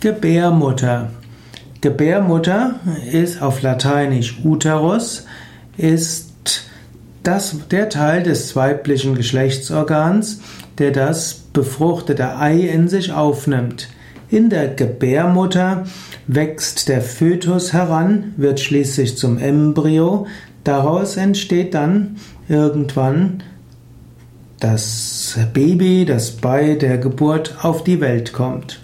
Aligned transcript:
Gebärmutter. 0.00 1.10
Gebärmutter 1.80 2.78
ist 3.10 3.42
auf 3.42 3.62
Lateinisch 3.62 4.38
Uterus, 4.44 5.26
ist 5.76 6.68
das, 7.24 7.56
der 7.68 7.88
Teil 7.88 8.22
des 8.22 8.54
weiblichen 8.54 9.16
Geschlechtsorgans, 9.16 10.40
der 10.78 10.92
das 10.92 11.34
befruchtete 11.52 12.36
Ei 12.36 12.60
in 12.60 12.86
sich 12.88 13.12
aufnimmt. 13.12 13.88
In 14.30 14.50
der 14.50 14.68
Gebärmutter 14.68 15.84
wächst 16.28 16.88
der 16.88 17.02
Fötus 17.02 17.72
heran, 17.72 18.34
wird 18.36 18.60
schließlich 18.60 19.16
zum 19.16 19.38
Embryo. 19.38 20.28
Daraus 20.62 21.16
entsteht 21.16 21.74
dann 21.74 22.18
irgendwann 22.48 23.42
das 24.60 25.36
Baby, 25.52 26.04
das 26.04 26.30
bei 26.30 26.76
der 26.76 26.98
Geburt 26.98 27.56
auf 27.62 27.82
die 27.82 28.00
Welt 28.00 28.32
kommt. 28.32 28.80